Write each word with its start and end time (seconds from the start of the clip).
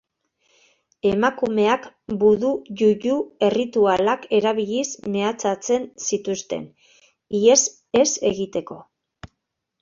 Emakumeak 1.07 1.83
budu-yuyu 2.23 3.17
erritualak 3.47 4.25
erabiliz 4.39 4.87
mehatxatzen 5.17 5.85
zituzten, 6.07 6.65
ihes 7.43 7.61
ez 8.03 8.09
egiteko. 8.33 8.81